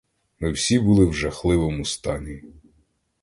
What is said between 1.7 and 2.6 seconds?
стані.